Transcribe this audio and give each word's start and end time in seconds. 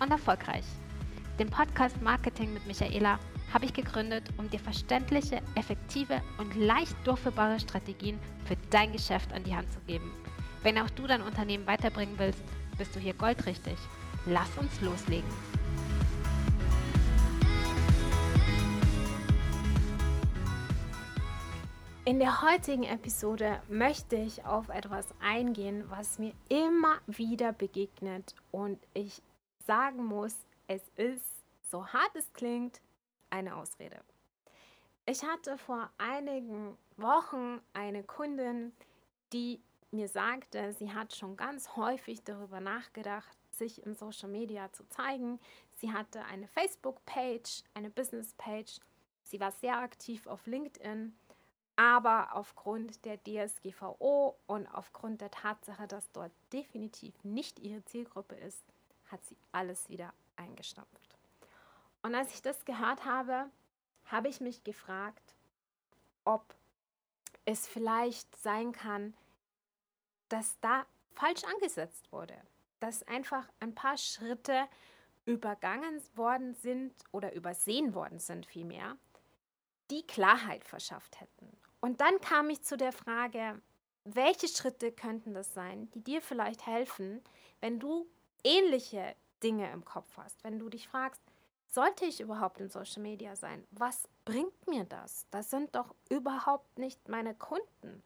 und 0.00 0.10
erfolgreich. 0.10 0.64
Den 1.38 1.50
Podcast 1.50 2.00
Marketing 2.00 2.52
mit 2.54 2.66
Michaela 2.66 3.18
habe 3.52 3.66
ich 3.66 3.72
gegründet, 3.72 4.24
um 4.38 4.48
dir 4.50 4.58
verständliche, 4.58 5.42
effektive 5.54 6.22
und 6.38 6.54
leicht 6.56 6.96
durchführbare 7.04 7.60
Strategien 7.60 8.18
für 8.44 8.56
dein 8.70 8.92
Geschäft 8.92 9.32
an 9.32 9.44
die 9.44 9.54
Hand 9.54 9.70
zu 9.72 9.80
geben. 9.86 10.10
Wenn 10.62 10.78
auch 10.78 10.90
du 10.90 11.06
dein 11.06 11.22
Unternehmen 11.22 11.66
weiterbringen 11.66 12.18
willst, 12.18 12.42
bist 12.78 12.94
du 12.96 13.00
hier 13.00 13.14
goldrichtig. 13.14 13.76
Lass 14.26 14.48
uns 14.58 14.80
loslegen. 14.80 15.30
In 22.04 22.20
der 22.20 22.40
heutigen 22.40 22.84
Episode 22.84 23.60
möchte 23.68 24.14
ich 24.14 24.44
auf 24.44 24.68
etwas 24.68 25.06
eingehen, 25.20 25.84
was 25.88 26.20
mir 26.20 26.32
immer 26.48 26.98
wieder 27.08 27.52
begegnet 27.52 28.34
und 28.52 28.78
ich 28.94 29.22
sagen 29.66 30.04
muss, 30.04 30.36
es 30.66 30.82
ist, 30.96 31.24
so 31.62 31.86
hart 31.86 32.14
es 32.14 32.32
klingt, 32.32 32.80
eine 33.30 33.56
Ausrede. 33.56 34.00
Ich 35.04 35.22
hatte 35.22 35.58
vor 35.58 35.90
einigen 35.98 36.76
Wochen 36.96 37.60
eine 37.72 38.02
Kundin, 38.02 38.72
die 39.32 39.60
mir 39.90 40.08
sagte, 40.08 40.72
sie 40.72 40.92
hat 40.92 41.14
schon 41.14 41.36
ganz 41.36 41.76
häufig 41.76 42.24
darüber 42.24 42.60
nachgedacht, 42.60 43.36
sich 43.50 43.84
in 43.86 43.94
Social 43.94 44.28
Media 44.28 44.72
zu 44.72 44.88
zeigen. 44.88 45.38
Sie 45.76 45.92
hatte 45.92 46.24
eine 46.24 46.48
Facebook-Page, 46.48 47.62
eine 47.74 47.90
Business-Page. 47.90 48.80
Sie 49.22 49.40
war 49.40 49.52
sehr 49.52 49.78
aktiv 49.78 50.26
auf 50.26 50.46
LinkedIn 50.46 51.14
aber 51.76 52.30
aufgrund 52.32 53.04
der 53.04 53.18
DSGVO 53.22 54.38
und 54.46 54.66
aufgrund 54.66 55.20
der 55.20 55.30
Tatsache, 55.30 55.86
dass 55.86 56.10
dort 56.12 56.32
definitiv 56.52 57.22
nicht 57.22 57.58
ihre 57.58 57.84
Zielgruppe 57.84 58.34
ist, 58.34 58.64
hat 59.06 59.24
sie 59.24 59.36
alles 59.52 59.88
wieder 59.88 60.12
eingestampft. 60.36 61.16
Und 62.02 62.14
als 62.14 62.34
ich 62.34 62.42
das 62.42 62.64
gehört 62.64 63.04
habe, 63.04 63.50
habe 64.04 64.28
ich 64.28 64.40
mich 64.40 64.62
gefragt, 64.64 65.34
ob 66.24 66.54
es 67.44 67.66
vielleicht 67.66 68.34
sein 68.36 68.72
kann, 68.72 69.14
dass 70.28 70.58
da 70.60 70.86
falsch 71.14 71.44
angesetzt 71.44 72.12
wurde, 72.12 72.36
dass 72.80 73.02
einfach 73.04 73.48
ein 73.60 73.74
paar 73.74 73.96
Schritte 73.96 74.68
übergangen 75.24 76.00
worden 76.14 76.54
sind 76.54 76.92
oder 77.12 77.32
übersehen 77.34 77.94
worden 77.94 78.18
sind 78.18 78.46
vielmehr, 78.46 78.96
die 79.90 80.06
Klarheit 80.06 80.64
verschafft 80.64 81.20
hätten. 81.20 81.56
Und 81.80 82.00
dann 82.00 82.20
kam 82.20 82.50
ich 82.50 82.62
zu 82.62 82.76
der 82.76 82.92
Frage, 82.92 83.60
welche 84.04 84.48
Schritte 84.48 84.92
könnten 84.92 85.34
das 85.34 85.52
sein, 85.52 85.90
die 85.90 86.02
dir 86.02 86.22
vielleicht 86.22 86.66
helfen, 86.66 87.22
wenn 87.60 87.80
du 87.80 88.08
ähnliche 88.46 89.16
Dinge 89.42 89.70
im 89.72 89.84
Kopf 89.84 90.16
hast, 90.16 90.42
wenn 90.44 90.58
du 90.58 90.68
dich 90.68 90.88
fragst, 90.88 91.20
sollte 91.66 92.04
ich 92.04 92.20
überhaupt 92.20 92.60
in 92.60 92.70
Social 92.70 93.02
Media 93.02 93.36
sein? 93.36 93.66
Was 93.72 94.08
bringt 94.24 94.66
mir 94.66 94.84
das? 94.84 95.26
Das 95.30 95.50
sind 95.50 95.74
doch 95.74 95.94
überhaupt 96.08 96.78
nicht 96.78 97.08
meine 97.08 97.34
Kunden. 97.34 98.02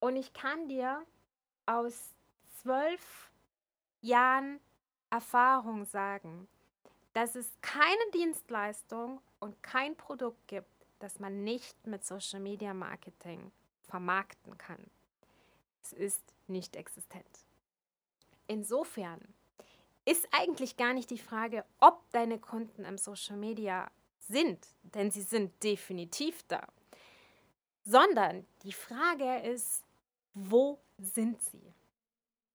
Und 0.00 0.16
ich 0.16 0.32
kann 0.32 0.68
dir 0.68 1.04
aus 1.66 2.14
zwölf 2.62 3.30
Jahren 4.00 4.60
Erfahrung 5.10 5.84
sagen, 5.84 6.48
dass 7.12 7.34
es 7.34 7.50
keine 7.60 8.10
Dienstleistung 8.14 9.20
und 9.40 9.60
kein 9.62 9.96
Produkt 9.96 10.46
gibt, 10.46 10.70
das 11.00 11.18
man 11.18 11.42
nicht 11.44 11.86
mit 11.86 12.04
Social 12.04 12.40
Media 12.40 12.72
Marketing 12.74 13.50
vermarkten 13.82 14.56
kann. 14.56 14.84
Es 15.82 15.92
ist 15.92 16.22
nicht 16.46 16.76
existent. 16.76 17.44
Insofern 18.46 19.20
ist 20.08 20.26
eigentlich 20.32 20.78
gar 20.78 20.94
nicht 20.94 21.10
die 21.10 21.18
Frage, 21.18 21.66
ob 21.80 22.10
deine 22.12 22.38
Kunden 22.38 22.86
im 22.86 22.96
Social 22.96 23.36
Media 23.36 23.90
sind, 24.20 24.66
denn 24.82 25.10
sie 25.10 25.20
sind 25.20 25.62
definitiv 25.62 26.42
da, 26.48 26.66
sondern 27.84 28.46
die 28.62 28.72
Frage 28.72 29.40
ist, 29.40 29.84
wo 30.32 30.78
sind 30.96 31.42
sie? 31.42 31.74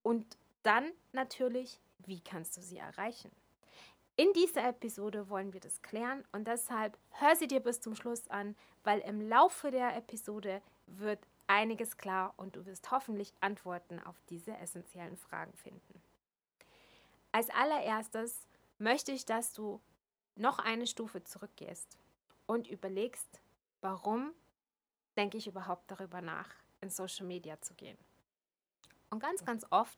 Und 0.01 0.35
dann 0.63 0.91
natürlich, 1.11 1.79
wie 1.99 2.21
kannst 2.21 2.57
du 2.57 2.61
sie 2.61 2.77
erreichen? 2.77 3.31
In 4.15 4.33
dieser 4.33 4.67
Episode 4.69 5.29
wollen 5.29 5.53
wir 5.53 5.59
das 5.59 5.81
klären 5.83 6.23
und 6.31 6.47
deshalb 6.47 6.97
hör 7.11 7.35
sie 7.35 7.47
dir 7.47 7.59
bis 7.59 7.81
zum 7.81 7.95
Schluss 7.95 8.27
an, 8.29 8.55
weil 8.83 8.99
im 9.01 9.21
Laufe 9.21 9.69
der 9.69 9.95
Episode 9.95 10.63
wird 10.87 11.19
einiges 11.45 11.97
klar 11.97 12.33
und 12.37 12.55
du 12.55 12.65
wirst 12.65 12.89
hoffentlich 12.89 13.31
Antworten 13.41 13.99
auf 13.99 14.15
diese 14.29 14.57
essentiellen 14.57 15.17
Fragen 15.17 15.53
finden. 15.53 16.02
Als 17.33 17.49
allererstes 17.49 18.47
möchte 18.77 19.11
ich, 19.11 19.25
dass 19.25 19.53
du 19.53 19.81
noch 20.35 20.59
eine 20.59 20.85
Stufe 20.85 21.23
zurückgehst 21.23 21.97
und 22.45 22.67
überlegst, 22.67 23.41
warum 23.81 24.31
denke 25.17 25.37
ich 25.37 25.47
überhaupt 25.47 25.89
darüber 25.89 26.21
nach, 26.21 26.49
in 26.81 26.91
Social 26.91 27.25
Media 27.25 27.59
zu 27.59 27.73
gehen. 27.73 27.97
Und 29.09 29.19
ganz, 29.19 29.43
ganz 29.43 29.65
oft 29.71 29.97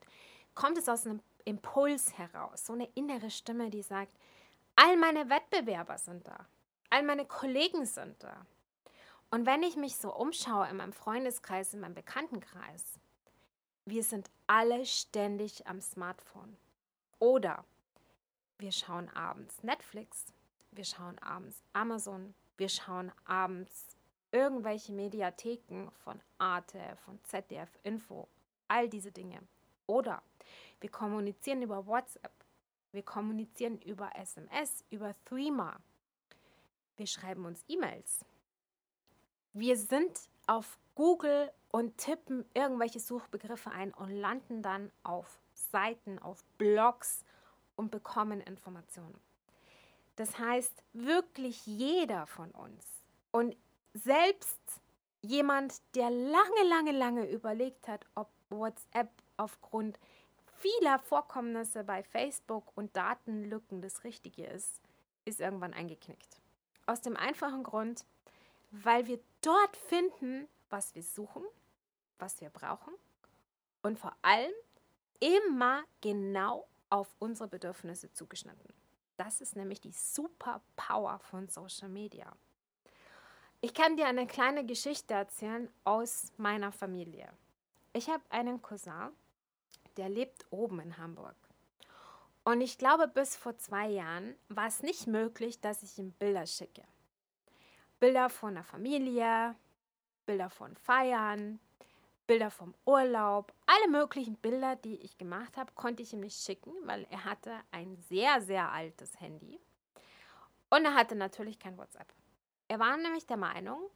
kommt 0.53 0.77
es 0.77 0.87
aus 0.87 1.05
einem 1.05 1.21
Impuls 1.43 2.17
heraus, 2.17 2.65
so 2.65 2.73
eine 2.73 2.89
innere 2.95 3.29
Stimme, 3.29 3.69
die 3.69 3.81
sagt, 3.81 4.17
all 4.77 4.95
meine 4.95 5.29
Wettbewerber 5.29 5.97
sind 5.97 6.25
da, 6.25 6.47
all 6.89 7.03
meine 7.03 7.25
Kollegen 7.25 7.85
sind 7.85 8.23
da. 8.23 8.45
Und 9.29 9.45
wenn 9.45 9.61
ich 9.61 9.75
mich 9.75 9.97
so 9.97 10.15
umschaue 10.15 10.69
in 10.69 10.77
meinem 10.77 10.93
Freundeskreis, 10.93 11.73
in 11.73 11.81
meinem 11.81 11.95
Bekanntenkreis, 11.95 12.99
wir 13.83 14.03
sind 14.03 14.29
alle 14.47 14.85
ständig 14.85 15.67
am 15.67 15.81
Smartphone. 15.81 16.55
Oder 17.19 17.63
wir 18.57 18.71
schauen 18.71 19.09
abends 19.09 19.63
Netflix, 19.63 20.25
wir 20.71 20.85
schauen 20.85 21.17
abends 21.19 21.63
Amazon, 21.73 22.33
wir 22.57 22.69
schauen 22.69 23.11
abends 23.25 23.95
irgendwelche 24.31 24.91
Mediatheken 24.91 25.89
von 26.03 26.19
Arte, 26.37 26.79
von 27.05 27.19
ZDF 27.23 27.69
Info, 27.83 28.27
all 28.67 28.89
diese 28.89 29.11
Dinge. 29.11 29.41
Oder 29.87 30.21
wir 30.79 30.89
kommunizieren 30.89 31.61
über 31.61 31.85
WhatsApp. 31.85 32.33
Wir 32.91 33.03
kommunizieren 33.03 33.79
über 33.81 34.15
SMS, 34.15 34.83
über 34.89 35.15
Threema. 35.25 35.77
Wir 36.97 37.07
schreiben 37.07 37.45
uns 37.45 37.63
E-Mails. 37.67 38.25
Wir 39.53 39.77
sind 39.77 40.29
auf 40.47 40.77
Google 40.95 41.51
und 41.69 41.97
tippen 41.97 42.45
irgendwelche 42.53 42.99
Suchbegriffe 42.99 43.71
ein 43.71 43.93
und 43.93 44.11
landen 44.11 44.61
dann 44.61 44.91
auf 45.03 45.39
Seiten, 45.75 46.19
auf 46.19 46.41
Blogs 46.57 47.25
und 47.75 47.91
bekommen 47.91 48.39
Informationen. 48.39 49.19
Das 50.15 50.39
heißt, 50.39 50.71
wirklich 50.93 51.65
jeder 51.65 52.27
von 52.27 52.49
uns 52.51 52.85
und 53.31 53.57
selbst 53.93 54.57
jemand, 55.21 55.81
der 55.93 56.09
lange, 56.09 56.63
lange, 56.69 56.93
lange 56.93 57.29
überlegt 57.29 57.89
hat, 57.89 58.05
ob 58.15 58.29
WhatsApp 58.49 59.09
aufgrund 59.35 59.99
vieler 60.59 60.97
Vorkommnisse 60.99 61.83
bei 61.83 62.03
Facebook 62.03 62.71
und 62.75 62.95
Datenlücken 62.95 63.81
das 63.81 64.05
Richtige 64.05 64.45
ist, 64.45 64.79
ist 65.25 65.41
irgendwann 65.41 65.73
eingeknickt. 65.73 66.39
Aus 66.85 67.01
dem 67.01 67.17
einfachen 67.17 67.63
Grund, 67.63 68.05
weil 68.71 69.07
wir 69.07 69.19
dort 69.41 69.75
finden, 69.75 70.47
was 70.69 70.95
wir 70.95 71.03
suchen, 71.03 71.43
was 72.17 72.39
wir 72.39 72.49
brauchen 72.49 72.93
und 73.81 73.99
vor 73.99 74.15
allem 74.21 74.53
immer 75.19 75.83
genau 76.01 76.67
auf 76.89 77.15
unsere 77.19 77.47
Bedürfnisse 77.47 78.11
zugeschnitten. 78.13 78.73
Das 79.17 79.41
ist 79.41 79.55
nämlich 79.55 79.81
die 79.81 79.91
Superpower 79.91 81.19
von 81.19 81.47
Social 81.47 81.89
Media. 81.89 82.31
Ich 83.61 83.73
kann 83.73 83.97
dir 83.97 84.07
eine 84.07 84.27
kleine 84.27 84.65
Geschichte 84.65 85.13
erzählen 85.13 85.69
aus 85.83 86.31
meiner 86.37 86.71
Familie. 86.71 87.31
Ich 87.93 88.09
habe 88.09 88.23
einen 88.29 88.61
Cousin, 88.61 89.09
der 89.97 90.09
lebt 90.09 90.45
oben 90.51 90.79
in 90.81 90.97
Hamburg. 90.97 91.35
Und 92.43 92.61
ich 92.61 92.77
glaube, 92.77 93.07
bis 93.07 93.35
vor 93.35 93.57
zwei 93.57 93.87
Jahren 93.89 94.35
war 94.49 94.67
es 94.67 94.83
nicht 94.83 95.07
möglich, 95.07 95.61
dass 95.61 95.81
ich 95.81 95.97
ihm 95.97 96.11
Bilder 96.11 96.45
schicke. 96.45 96.83
Bilder 97.99 98.29
von 98.29 98.53
der 98.53 98.63
Familie, 98.63 99.55
Bilder 100.25 100.49
von 100.49 100.75
Feiern, 100.75 101.59
Bilder 102.27 102.49
vom 102.49 102.73
Urlaub, 102.85 103.53
alle 103.65 103.89
möglichen 103.89 104.35
Bilder, 104.35 104.75
die 104.75 104.97
ich 104.97 105.17
gemacht 105.17 105.57
habe, 105.57 105.71
konnte 105.73 106.03
ich 106.03 106.13
ihm 106.13 106.21
nicht 106.21 106.41
schicken, 106.41 106.71
weil 106.83 107.05
er 107.09 107.25
hatte 107.25 107.59
ein 107.71 107.95
sehr, 108.09 108.41
sehr 108.41 108.71
altes 108.71 109.19
Handy. 109.19 109.59
Und 110.69 110.85
er 110.85 110.95
hatte 110.95 111.15
natürlich 111.15 111.59
kein 111.59 111.77
WhatsApp. 111.77 112.11
Er 112.67 112.79
war 112.79 112.97
nämlich 112.97 113.27
der 113.27 113.37
Meinung, 113.37 113.89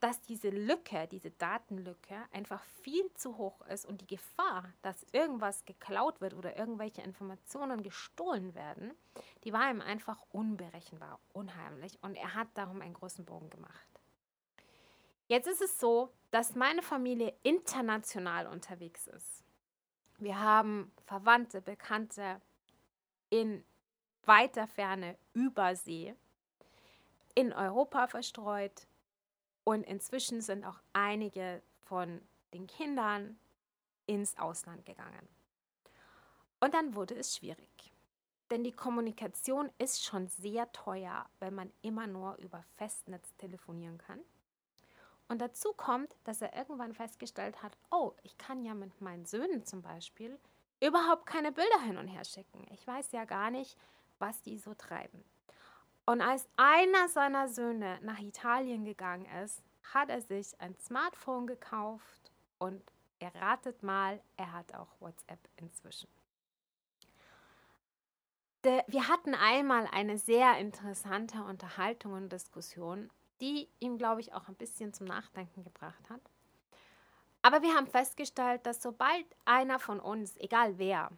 dass 0.00 0.20
diese 0.22 0.50
Lücke, 0.50 1.06
diese 1.08 1.30
Datenlücke 1.30 2.16
einfach 2.32 2.62
viel 2.82 3.12
zu 3.14 3.38
hoch 3.38 3.60
ist 3.62 3.86
und 3.86 4.00
die 4.02 4.06
Gefahr, 4.06 4.72
dass 4.82 5.06
irgendwas 5.12 5.64
geklaut 5.64 6.20
wird 6.20 6.34
oder 6.34 6.56
irgendwelche 6.58 7.02
Informationen 7.02 7.82
gestohlen 7.82 8.54
werden, 8.54 8.92
die 9.44 9.52
war 9.52 9.70
ihm 9.70 9.80
einfach 9.80 10.22
unberechenbar, 10.32 11.18
unheimlich 11.32 12.02
und 12.02 12.14
er 12.14 12.34
hat 12.34 12.48
darum 12.54 12.82
einen 12.82 12.94
großen 12.94 13.24
Bogen 13.24 13.48
gemacht. 13.50 13.95
Jetzt 15.28 15.48
ist 15.48 15.60
es 15.60 15.78
so, 15.80 16.12
dass 16.30 16.54
meine 16.54 16.82
Familie 16.82 17.34
international 17.42 18.46
unterwegs 18.46 19.06
ist. 19.06 19.44
Wir 20.18 20.40
haben 20.40 20.92
Verwandte, 21.04 21.60
Bekannte 21.60 22.40
in 23.30 23.64
weiter 24.24 24.66
Ferne 24.66 25.18
über 25.32 25.74
See, 25.76 26.14
in 27.34 27.52
Europa 27.52 28.06
verstreut, 28.06 28.86
und 29.64 29.82
inzwischen 29.82 30.42
sind 30.42 30.64
auch 30.64 30.80
einige 30.92 31.60
von 31.86 32.22
den 32.54 32.68
Kindern 32.68 33.36
ins 34.06 34.38
Ausland 34.38 34.86
gegangen. 34.86 35.28
Und 36.60 36.72
dann 36.72 36.94
wurde 36.94 37.16
es 37.16 37.36
schwierig. 37.36 37.92
Denn 38.50 38.62
die 38.62 38.70
Kommunikation 38.70 39.72
ist 39.78 40.04
schon 40.04 40.28
sehr 40.28 40.70
teuer, 40.70 41.28
wenn 41.40 41.52
man 41.52 41.72
immer 41.82 42.06
nur 42.06 42.36
über 42.36 42.62
Festnetz 42.76 43.34
telefonieren 43.38 43.98
kann. 43.98 44.20
Und 45.28 45.40
dazu 45.40 45.72
kommt, 45.72 46.14
dass 46.24 46.40
er 46.40 46.54
irgendwann 46.56 46.94
festgestellt 46.94 47.62
hat, 47.62 47.76
oh, 47.90 48.12
ich 48.22 48.38
kann 48.38 48.64
ja 48.64 48.74
mit 48.74 49.00
meinen 49.00 49.26
Söhnen 49.26 49.64
zum 49.64 49.82
Beispiel 49.82 50.38
überhaupt 50.80 51.26
keine 51.26 51.52
Bilder 51.52 51.80
hin 51.80 51.98
und 51.98 52.08
her 52.08 52.24
schicken. 52.24 52.66
Ich 52.70 52.86
weiß 52.86 53.12
ja 53.12 53.24
gar 53.24 53.50
nicht, 53.50 53.76
was 54.18 54.42
die 54.42 54.58
so 54.58 54.74
treiben. 54.74 55.24
Und 56.04 56.20
als 56.20 56.48
einer 56.56 57.08
seiner 57.08 57.48
Söhne 57.48 57.98
nach 58.02 58.20
Italien 58.20 58.84
gegangen 58.84 59.26
ist, 59.42 59.62
hat 59.92 60.08
er 60.08 60.20
sich 60.20 60.60
ein 60.60 60.76
Smartphone 60.78 61.46
gekauft 61.46 62.30
und 62.58 62.82
er 63.18 63.34
ratet 63.34 63.82
mal, 63.82 64.22
er 64.36 64.52
hat 64.52 64.74
auch 64.74 65.00
WhatsApp 65.00 65.40
inzwischen. 65.56 66.08
Wir 68.62 69.08
hatten 69.08 69.34
einmal 69.34 69.88
eine 69.92 70.18
sehr 70.18 70.58
interessante 70.58 71.42
Unterhaltung 71.44 72.14
und 72.14 72.32
Diskussion, 72.32 73.10
die 73.40 73.68
ihm, 73.80 73.98
glaube 73.98 74.20
ich, 74.20 74.34
auch 74.34 74.48
ein 74.48 74.54
bisschen 74.54 74.92
zum 74.92 75.06
Nachdenken 75.06 75.62
gebracht 75.62 76.08
hat. 76.08 76.20
Aber 77.42 77.62
wir 77.62 77.74
haben 77.74 77.86
festgestellt, 77.86 78.66
dass 78.66 78.82
sobald 78.82 79.24
einer 79.44 79.78
von 79.78 80.00
uns, 80.00 80.36
egal 80.38 80.78
wer, 80.78 81.10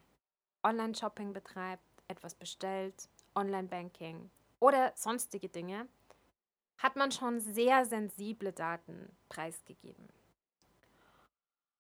Online-Shopping 0.63 1.33
betreibt, 1.33 1.83
etwas 2.09 2.35
bestellt, 2.35 3.09
Online-Banking, 3.35 4.31
oder 4.61 4.93
sonstige 4.97 5.49
Dinge, 5.49 5.89
hat 6.79 6.97
man 6.97 7.13
schon 7.13 7.41
sehr 7.41 7.85
sensible 7.85 8.53
Daten 8.53 9.17
preisgegeben. 9.29 10.09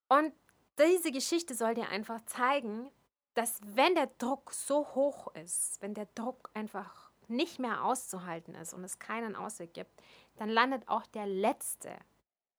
Und 0.09 0.33
diese 0.79 1.13
Geschichte 1.13 1.55
soll 1.55 1.75
dir 1.75 1.89
einfach 1.89 2.21
zeigen, 2.27 2.91
dass 3.35 3.61
wenn 3.63 3.95
der 3.95 4.09
Druck 4.19 4.53
so 4.53 4.87
hoch 4.95 5.29
ist, 5.35 5.81
wenn 5.81 5.95
der 5.95 6.09
Druck 6.15 6.51
einfach 6.55 7.11
nicht 7.29 7.59
mehr 7.59 7.85
auszuhalten 7.85 8.55
ist 8.55 8.73
und 8.73 8.83
es 8.85 8.99
keinen 8.99 9.37
Ausweg 9.37 9.75
gibt, 9.75 10.03
dann 10.39 10.49
landet 10.49 10.89
auch 10.89 11.07
der 11.07 11.27
Letzte 11.27 11.97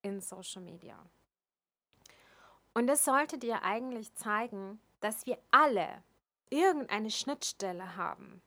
in 0.02 0.22
Social 0.22 0.62
Media. 0.62 0.98
Und 2.74 2.88
das 2.88 3.04
sollte 3.04 3.38
dir 3.38 3.64
eigentlich 3.64 4.14
zeigen, 4.16 4.80
dass 5.00 5.26
wir 5.26 5.38
alle 5.52 6.04
irgendeine 6.50 7.10
Schnittstelle 7.10 7.96
haben 7.96 8.42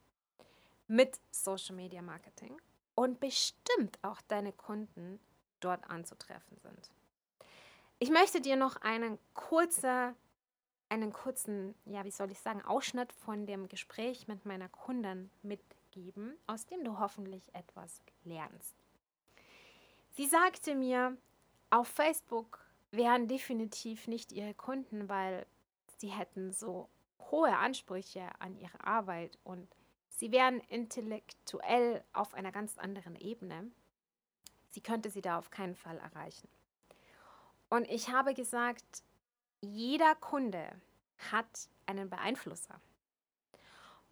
mit 0.86 1.18
Social 1.30 1.74
Media 1.74 2.02
Marketing 2.02 2.60
und 2.94 3.20
bestimmt 3.20 3.98
auch 4.02 4.20
deine 4.28 4.52
Kunden 4.52 5.18
dort 5.60 5.88
anzutreffen 5.88 6.58
sind. 6.58 6.90
Ich 7.98 8.10
möchte 8.10 8.40
dir 8.40 8.56
noch 8.56 8.76
einen, 8.76 9.18
kurzer, 9.32 10.14
einen 10.88 11.12
kurzen, 11.12 11.74
ja, 11.84 12.04
wie 12.04 12.10
soll 12.10 12.30
ich 12.30 12.38
sagen, 12.40 12.62
Ausschnitt 12.62 13.12
von 13.12 13.46
dem 13.46 13.68
Gespräch 13.68 14.28
mit 14.28 14.44
meiner 14.44 14.68
Kundin 14.68 15.30
mitgeben, 15.42 16.36
aus 16.46 16.66
dem 16.66 16.84
du 16.84 16.98
hoffentlich 16.98 17.54
etwas 17.54 18.02
lernst. 18.24 18.81
Sie 20.12 20.26
sagte 20.26 20.74
mir, 20.74 21.16
auf 21.70 21.88
Facebook 21.88 22.64
wären 22.90 23.28
definitiv 23.28 24.08
nicht 24.08 24.32
ihre 24.32 24.54
Kunden, 24.54 25.08
weil 25.08 25.46
sie 25.98 26.08
hätten 26.08 26.52
so 26.52 26.88
hohe 27.30 27.56
Ansprüche 27.56 28.28
an 28.38 28.56
ihre 28.56 28.84
Arbeit 28.84 29.38
und 29.44 29.68
Sie 30.22 30.30
wären 30.30 30.60
intellektuell 30.68 32.04
auf 32.12 32.34
einer 32.34 32.52
ganz 32.52 32.78
anderen 32.78 33.16
Ebene. 33.16 33.72
Sie 34.70 34.80
könnte 34.80 35.10
sie 35.10 35.20
da 35.20 35.36
auf 35.36 35.50
keinen 35.50 35.74
Fall 35.74 35.98
erreichen. 35.98 36.48
Und 37.68 37.88
ich 37.88 38.08
habe 38.10 38.32
gesagt, 38.32 39.02
jeder 39.62 40.14
Kunde 40.14 40.80
hat 41.32 41.68
einen 41.86 42.08
Beeinflusser. 42.08 42.80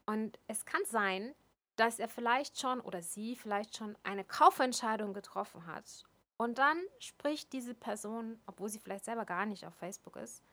Und 0.05 0.37
es 0.49 0.65
kann 0.65 0.85
sein, 0.85 1.33
dass 1.81 1.99
er 1.99 2.11
vielleicht 2.11 2.61
schon 2.61 2.79
oder 2.83 3.03
sie 3.03 3.35
vielleicht 3.35 3.75
schon 3.75 3.97
eine 4.03 4.23
Kaufentscheidung 4.23 5.15
getroffen 5.15 5.65
hat. 5.65 6.05
Und 6.37 6.59
dann 6.59 6.79
spricht 6.99 7.55
diese 7.55 7.73
Person, 7.75 8.39
obwohl 8.45 8.69
sie 8.69 8.79
vielleicht 8.79 9.07
selber 9.07 9.25
gar 9.25 9.47
nicht 9.47 9.65
auf 9.65 9.75
Facebook 9.77 10.17
ist, 10.17 10.45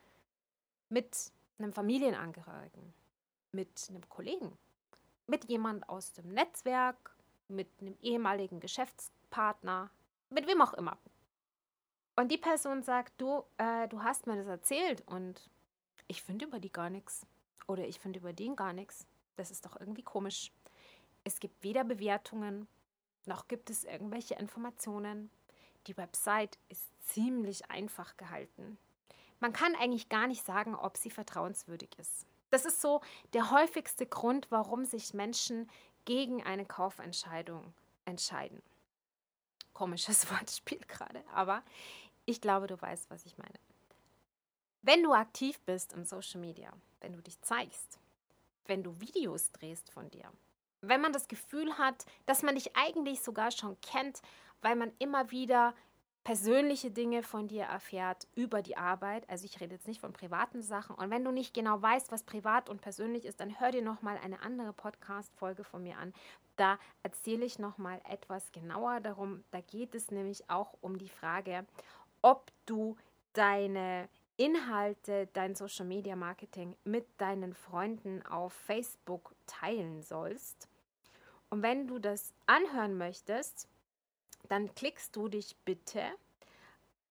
mit 0.87 1.33
einem 1.59 1.73
Familienangehörigen, 1.73 2.93
mit 3.51 3.87
einem 3.89 4.07
Kollegen, 4.07 4.57
mit 5.27 5.49
jemand 5.49 5.89
aus 5.89 6.13
dem 6.13 6.29
Netzwerk, 6.29 7.13
mit 7.49 7.67
einem 7.81 7.97
ehemaligen 8.01 8.61
Geschäftspartner, 8.61 9.89
mit 10.29 10.47
wem 10.47 10.61
auch 10.61 10.75
immer. 10.75 10.97
Und 12.15 12.31
die 12.31 12.37
Person 12.37 12.83
sagt, 12.83 13.19
du, 13.19 13.43
äh, 13.57 13.89
du 13.89 14.01
hast 14.01 14.27
mir 14.27 14.37
das 14.37 14.47
erzählt 14.47 15.03
und 15.07 15.49
ich 16.07 16.23
finde 16.23 16.45
über 16.45 16.61
die 16.61 16.71
gar 16.71 16.89
nichts. 16.89 17.27
Oder 17.67 17.85
ich 17.85 17.99
finde 17.99 18.19
über 18.19 18.31
den 18.31 18.55
gar 18.55 18.71
nichts. 18.71 19.05
Das 19.35 19.51
ist 19.51 19.65
doch 19.65 19.77
irgendwie 19.77 20.03
komisch. 20.03 20.53
Es 21.27 21.41
gibt 21.41 21.61
weder 21.61 21.83
Bewertungen, 21.83 22.69
noch 23.25 23.49
gibt 23.49 23.69
es 23.69 23.83
irgendwelche 23.83 24.35
Informationen. 24.35 25.29
Die 25.85 25.97
Website 25.97 26.57
ist 26.69 26.89
ziemlich 27.05 27.69
einfach 27.69 28.15
gehalten. 28.15 28.77
Man 29.41 29.51
kann 29.51 29.75
eigentlich 29.75 30.07
gar 30.07 30.27
nicht 30.27 30.45
sagen, 30.45 30.73
ob 30.73 30.95
sie 30.95 31.09
vertrauenswürdig 31.09 31.89
ist. 31.99 32.25
Das 32.49 32.63
ist 32.63 32.79
so 32.79 33.01
der 33.33 33.51
häufigste 33.51 34.05
Grund, 34.05 34.47
warum 34.51 34.85
sich 34.85 35.13
Menschen 35.13 35.69
gegen 36.05 36.43
eine 36.43 36.65
Kaufentscheidung 36.65 37.73
entscheiden. 38.05 38.61
Komisches 39.73 40.31
Wortspiel 40.31 40.79
gerade, 40.87 41.21
aber 41.33 41.61
ich 42.25 42.39
glaube, 42.39 42.67
du 42.67 42.81
weißt, 42.81 43.09
was 43.09 43.25
ich 43.25 43.37
meine. 43.37 43.59
Wenn 44.81 45.03
du 45.03 45.11
aktiv 45.11 45.59
bist 45.65 45.91
im 45.91 46.05
Social 46.05 46.39
Media, 46.39 46.71
wenn 47.01 47.11
du 47.11 47.21
dich 47.21 47.41
zeigst, 47.41 47.99
wenn 48.65 48.81
du 48.81 49.01
Videos 49.01 49.51
drehst 49.51 49.91
von 49.91 50.09
dir, 50.09 50.31
wenn 50.81 51.01
man 51.01 51.13
das 51.13 51.27
Gefühl 51.27 51.77
hat, 51.77 52.05
dass 52.25 52.43
man 52.43 52.55
dich 52.55 52.75
eigentlich 52.75 53.21
sogar 53.21 53.51
schon 53.51 53.79
kennt, 53.81 54.21
weil 54.61 54.75
man 54.75 54.91
immer 54.99 55.31
wieder 55.31 55.73
persönliche 56.27 56.91
Dinge 56.91 57.23
von 57.23 57.47
dir 57.47 57.63
erfährt 57.63 58.27
über 58.35 58.61
die 58.61 58.75
Arbeit. 58.75 59.29
Also 59.29 59.45
ich 59.45 59.61
rede 59.61 59.75
jetzt 59.75 59.87
nicht 59.87 60.01
von 60.01 60.11
privaten 60.11 60.61
Sachen. 60.61 60.93
Und 60.97 61.09
wenn 61.09 61.23
du 61.23 61.31
nicht 61.31 61.53
genau 61.53 61.81
weißt, 61.81 62.11
was 62.11 62.23
privat 62.23 62.69
und 62.69 62.81
persönlich 62.81 63.23
ist, 63.23 63.39
dann 63.39 63.61
hör 63.61 63.71
dir 63.71 63.81
noch 63.81 64.01
mal 64.01 64.17
eine 64.17 64.41
andere 64.41 64.73
Podcast-Folge 64.73 65.63
von 65.63 65.83
mir 65.83 65.97
an. 65.97 66.13
Da 66.57 66.79
erzähle 67.01 67.45
ich 67.45 67.59
noch 67.59 67.77
mal 67.77 68.01
etwas 68.09 68.51
genauer 68.51 68.99
darum. 68.99 69.45
Da 69.51 69.61
geht 69.61 69.95
es 69.95 70.11
nämlich 70.11 70.49
auch 70.49 70.73
um 70.81 70.97
die 70.97 71.07
Frage, 71.07 71.65
ob 72.21 72.51
du 72.65 72.97
deine 73.31 74.09
Inhalte, 74.37 75.27
dein 75.33 75.55
Social 75.55 75.85
Media 75.85 76.15
Marketing 76.15 76.75
mit 76.83 77.05
deinen 77.17 77.53
Freunden 77.53 78.25
auf 78.25 78.53
Facebook 78.53 79.35
teilen 79.47 80.01
sollst. 80.01 80.69
Und 81.49 81.63
wenn 81.63 81.87
du 81.87 81.99
das 81.99 82.33
anhören 82.45 82.97
möchtest, 82.97 83.67
dann 84.47 84.73
klickst 84.75 85.15
du 85.15 85.27
dich 85.27 85.55
bitte 85.65 86.03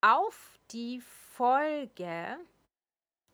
auf 0.01 0.59
die 0.71 1.01
Folge. 1.01 2.39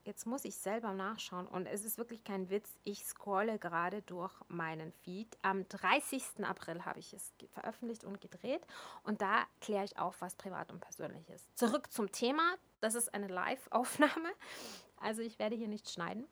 Jetzt 0.04 0.26
muss 0.26 0.44
ich 0.44 0.56
selber 0.56 0.92
nachschauen 0.94 1.46
und 1.46 1.66
es 1.66 1.84
ist 1.84 1.96
wirklich 1.96 2.24
kein 2.24 2.50
Witz. 2.50 2.68
Ich 2.82 3.04
scrolle 3.04 3.58
gerade 3.60 4.02
durch 4.02 4.34
meinen 4.48 4.90
Feed. 4.92 5.38
Am 5.42 5.68
30. 5.68 6.44
April 6.44 6.84
habe 6.84 6.98
ich 6.98 7.14
es 7.14 7.32
veröffentlicht 7.52 8.02
und 8.02 8.20
gedreht 8.20 8.66
und 9.04 9.22
da 9.22 9.44
kläre 9.60 9.84
ich 9.84 9.98
auf, 9.98 10.20
was 10.20 10.34
privat 10.34 10.72
und 10.72 10.80
persönlich 10.80 11.28
ist. 11.30 11.56
Zurück 11.56 11.92
zum 11.92 12.10
Thema. 12.10 12.56
Das 12.80 12.96
ist 12.96 13.14
eine 13.14 13.28
Live-Aufnahme. 13.28 14.32
Also 14.96 15.22
ich 15.22 15.38
werde 15.38 15.54
hier 15.54 15.68
nicht 15.68 15.88
schneiden. 15.88 16.26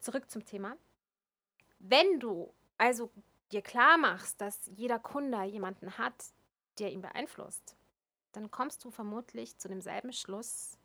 Zurück 0.00 0.28
zum 0.28 0.44
Thema. 0.44 0.76
Wenn 1.78 2.18
du 2.18 2.52
also 2.78 3.10
dir 3.52 3.62
klar 3.62 3.96
machst, 3.96 4.40
dass 4.40 4.58
jeder 4.74 4.98
Kunde 4.98 5.40
jemanden 5.44 5.98
hat, 5.98 6.32
der 6.80 6.90
ihn 6.90 7.02
beeinflusst, 7.02 7.76
dann 8.32 8.50
kommst 8.50 8.84
du 8.84 8.90
vermutlich 8.90 9.56
zu 9.58 9.68
demselben 9.68 10.12
Schluss 10.12 10.78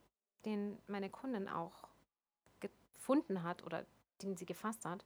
den 0.46 0.78
meine 0.88 1.10
Kundin 1.10 1.48
auch 1.48 1.89
gefunden 3.10 3.42
hat 3.42 3.64
oder 3.64 3.86
den 4.22 4.38
sie 4.38 4.46
gefasst 4.46 4.86
hat. 4.86 5.04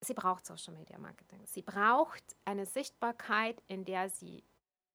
Sie 0.00 0.14
braucht 0.14 0.44
Social 0.44 0.74
Media 0.74 0.98
Marketing. 0.98 1.40
Sie 1.46 1.62
braucht 1.62 2.22
eine 2.44 2.66
Sichtbarkeit, 2.66 3.62
in 3.68 3.84
der 3.84 4.10
sie 4.10 4.42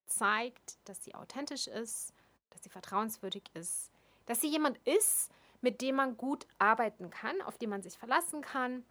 zeigt, 0.05 0.77
dass 0.85 1.03
sie 1.03 1.15
authentisch 1.15 1.67
ist, 1.67 2.13
dass 2.49 2.63
sie 2.63 2.69
vertrauenswürdig 2.69 3.43
ist, 3.53 3.91
dass 4.25 4.41
sie 4.41 4.47
jemand 4.47 4.77
ist, 4.79 5.31
mit 5.61 5.81
dem 5.81 5.95
man 5.95 6.17
gut 6.17 6.45
arbeiten 6.59 7.09
kann, 7.09 7.41
auf 7.43 7.57
den 7.57 7.69
man 7.69 7.81
sich 7.81 7.97
verlassen 7.97 8.41
kann, 8.41 8.85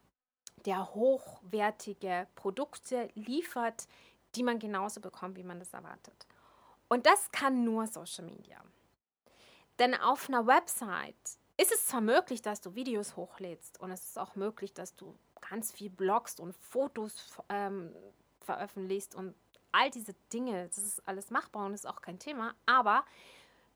der 0.64 0.94
hochwertige 0.94 2.26
Produkte 2.34 3.08
liefert, 3.14 3.86
die 4.34 4.42
man 4.42 4.58
genauso 4.58 5.00
bekommt, 5.00 5.36
wie 5.36 5.44
man 5.44 5.58
das 5.58 5.74
erwartet. 5.74 6.26
Und 6.88 7.04
das 7.04 7.30
kann 7.32 7.64
nur 7.64 7.86
Social 7.86 8.24
Media. 8.24 8.62
Denn 9.78 9.94
auf 9.94 10.28
einer 10.28 10.46
Website 10.46 11.38
ist 11.56 11.72
es 11.72 11.86
zwar 11.86 12.00
möglich, 12.00 12.42
dass 12.42 12.60
du 12.60 12.74
Videos 12.74 13.16
hochlädst 13.16 13.80
und 13.80 13.90
es 13.90 14.02
ist 14.04 14.18
auch 14.18 14.36
möglich, 14.36 14.72
dass 14.72 14.94
du 14.96 15.16
ganz 15.48 15.72
viel 15.72 15.90
Blogs 15.90 16.40
und 16.40 16.54
Fotos 16.56 17.38
ähm, 17.48 17.94
veröffentlichst 18.40 19.14
und 19.14 19.34
all 19.72 19.90
diese 19.90 20.14
Dinge, 20.32 20.68
das 20.68 20.78
ist 20.78 21.06
alles 21.08 21.30
machbar 21.30 21.66
und 21.66 21.74
ist 21.74 21.86
auch 21.86 22.02
kein 22.02 22.18
Thema, 22.18 22.54
aber 22.66 23.04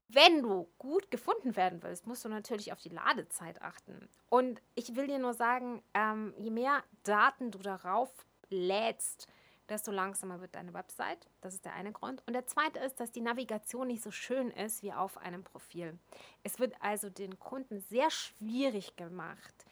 wenn 0.09 0.43
du 0.43 0.69
gut 0.79 1.11
gefunden 1.11 1.57
werden 1.57 1.83
willst, 1.83 2.07
musst 2.07 2.25
du 2.25 2.29
natürlich 2.29 2.73
auf 2.73 2.81
die 2.81 2.91
Ladezeit 2.91 3.61
achten. 3.61 4.09
Und 4.29 4.63
ich 4.77 4.95
will 4.95 5.09
dir 5.09 5.19
nur 5.19 5.35
sagen, 5.35 5.83
ähm, 5.95 6.33
je 6.39 6.51
mehr 6.51 6.85
Daten 7.03 7.51
du 7.51 7.59
darauf 7.59 8.11
lädst, 8.49 9.27
desto 9.69 9.91
langsamer 9.91 10.41
wird 10.41 10.55
deine 10.55 10.75
Website. 10.75 11.29
Das 11.41 11.55
ist 11.55 11.65
der 11.65 11.75
eine 11.75 11.93
Grund. 11.93 12.23
Und 12.27 12.33
der 12.33 12.47
zweite 12.47 12.79
ist, 12.81 13.01
dass 13.01 13.11
die 13.11 13.21
Navigation 13.21 13.89
nicht 13.89 14.03
so 14.03 14.11
schön 14.11 14.51
ist 14.51 14.83
wie 14.83 14.93
auf 14.93 15.19
einem 15.19 15.45
Profil. 15.45 15.99
Es 16.43 16.59
wird 16.59 16.75
also 16.81 17.11
den 17.11 17.39
Kunden 17.39 17.81
sehr 17.81 18.11
schwierig 18.11 18.97
gemacht, 18.97 19.65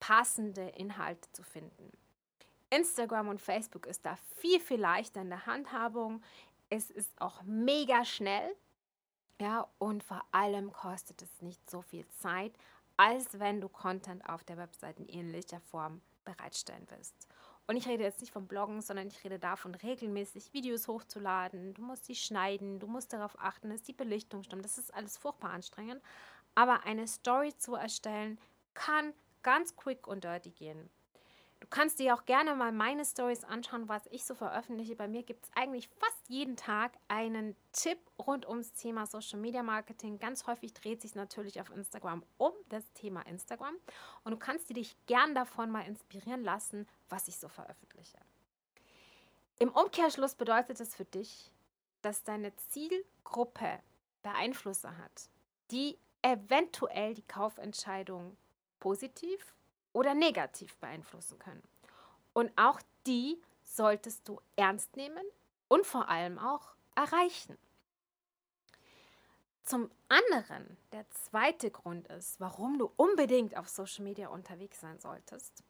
passende 0.00 0.68
Inhalte 0.70 1.30
zu 1.32 1.42
finden. 1.42 1.92
Instagram 2.70 3.28
und 3.28 3.40
Facebook 3.40 3.86
ist 3.86 4.04
da 4.06 4.16
viel, 4.36 4.58
viel 4.58 4.80
leichter 4.80 5.20
in 5.20 5.28
der 5.28 5.46
Handhabung. 5.46 6.22
Es 6.70 6.90
ist 6.90 7.10
auch 7.20 7.42
mega 7.42 8.04
schnell. 8.04 8.56
Ja, 9.40 9.68
und 9.78 10.02
vor 10.02 10.24
allem 10.32 10.72
kostet 10.72 11.20
es 11.22 11.42
nicht 11.42 11.68
so 11.68 11.82
viel 11.82 12.08
Zeit, 12.08 12.54
als 12.96 13.38
wenn 13.38 13.60
du 13.60 13.68
Content 13.68 14.26
auf 14.28 14.44
der 14.44 14.56
Website 14.56 15.00
in 15.00 15.08
ähnlicher 15.08 15.60
Form 15.60 16.00
bereitstellen 16.24 16.86
willst. 16.90 17.28
Und 17.66 17.76
ich 17.76 17.86
rede 17.86 18.02
jetzt 18.02 18.20
nicht 18.20 18.32
vom 18.32 18.48
Bloggen, 18.48 18.80
sondern 18.80 19.06
ich 19.06 19.22
rede 19.24 19.38
davon, 19.38 19.74
regelmäßig 19.74 20.52
Videos 20.52 20.88
hochzuladen. 20.88 21.74
Du 21.74 21.82
musst 21.82 22.06
sie 22.06 22.16
schneiden, 22.16 22.80
du 22.80 22.86
musst 22.86 23.12
darauf 23.12 23.38
achten, 23.38 23.70
dass 23.70 23.82
die 23.82 23.92
Belichtung 23.92 24.42
stimmt. 24.42 24.64
Das 24.64 24.78
ist 24.78 24.92
alles 24.92 25.16
furchtbar 25.16 25.50
anstrengend. 25.50 26.02
Aber 26.54 26.84
eine 26.84 27.06
Story 27.06 27.56
zu 27.56 27.74
erstellen 27.74 28.38
kann 28.74 29.14
ganz 29.42 29.76
quick 29.76 30.06
und 30.06 30.24
dirty 30.24 30.50
gehen. 30.50 30.90
Du 31.62 31.68
kannst 31.68 32.00
dir 32.00 32.12
auch 32.12 32.24
gerne 32.24 32.56
mal 32.56 32.72
meine 32.72 33.04
Stories 33.04 33.44
anschauen, 33.44 33.88
was 33.88 34.02
ich 34.10 34.24
so 34.24 34.34
veröffentliche. 34.34 34.96
Bei 34.96 35.06
mir 35.06 35.22
gibt 35.22 35.44
es 35.44 35.50
eigentlich 35.54 35.86
fast 35.86 36.28
jeden 36.28 36.56
Tag 36.56 36.90
einen 37.06 37.54
Tipp 37.70 37.98
rund 38.18 38.48
ums 38.48 38.72
Thema 38.72 39.06
Social 39.06 39.38
Media 39.38 39.62
Marketing. 39.62 40.18
Ganz 40.18 40.48
häufig 40.48 40.74
dreht 40.74 41.00
sich 41.00 41.14
natürlich 41.14 41.60
auf 41.60 41.70
Instagram 41.70 42.24
um 42.36 42.50
das 42.68 42.82
Thema 42.94 43.24
Instagram. 43.28 43.76
Und 44.24 44.32
du 44.32 44.38
kannst 44.38 44.70
dir 44.70 44.74
dich 44.74 44.96
gern 45.06 45.36
davon 45.36 45.70
mal 45.70 45.86
inspirieren 45.86 46.42
lassen, 46.42 46.88
was 47.08 47.28
ich 47.28 47.36
so 47.36 47.46
veröffentliche. 47.46 48.18
Im 49.60 49.68
Umkehrschluss 49.68 50.34
bedeutet 50.34 50.80
es 50.80 50.96
für 50.96 51.04
dich, 51.04 51.52
dass 52.02 52.24
deine 52.24 52.56
Zielgruppe 52.56 53.78
Beeinflusser 54.24 54.98
hat, 54.98 55.28
die 55.70 55.96
eventuell 56.22 57.14
die 57.14 57.22
Kaufentscheidung 57.22 58.36
positiv 58.80 59.54
oder 59.92 60.14
negativ 60.14 60.76
beeinflussen 60.76 61.38
können. 61.38 61.62
Und 62.32 62.50
auch 62.56 62.80
die 63.06 63.40
solltest 63.64 64.28
du 64.28 64.40
ernst 64.56 64.96
nehmen 64.96 65.24
und 65.68 65.86
vor 65.86 66.08
allem 66.08 66.38
auch 66.38 66.74
erreichen. 66.94 67.56
Zum 69.64 69.90
anderen, 70.08 70.76
der 70.92 71.08
zweite 71.10 71.70
Grund 71.70 72.08
ist, 72.08 72.40
warum 72.40 72.78
du 72.78 72.90
unbedingt 72.96 73.56
auf 73.56 73.68
Social 73.68 74.04
Media 74.04 74.28
unterwegs 74.28 74.80
sein 74.80 74.98
solltest. 74.98 75.62